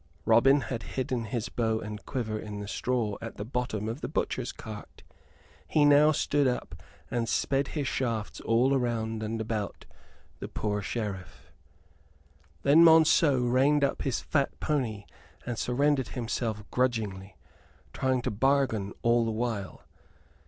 Robin 0.25 0.61
had 0.61 0.81
hidden 0.97 1.25
his 1.25 1.47
bow 1.47 1.79
and 1.79 2.07
quiver 2.07 2.39
in 2.39 2.59
the 2.59 2.67
straw 2.67 3.17
at 3.21 3.37
the 3.37 3.45
bottom 3.45 3.87
of 3.87 4.01
the 4.01 4.07
butcher's 4.07 4.51
cart. 4.51 5.03
He 5.67 5.85
now 5.85 6.11
stood 6.11 6.47
up 6.47 6.73
and 7.11 7.29
sped 7.29 7.67
his 7.77 7.87
shafts 7.87 8.39
all 8.41 8.75
round 8.79 9.21
and 9.21 9.39
about 9.39 9.85
the 10.39 10.47
poor 10.47 10.81
Sheriff. 10.81 11.51
Then 12.63 12.83
Monceux 12.83 13.47
reined 13.53 13.83
up 13.83 14.01
his 14.01 14.21
fat 14.21 14.59
pony 14.59 15.05
and 15.45 15.59
surrendered 15.59 16.07
himself 16.07 16.63
grudgingly, 16.71 17.37
trying 17.93 18.23
to 18.23 18.31
bargain 18.31 18.93
all 19.03 19.23
the 19.23 19.29
while. 19.29 19.83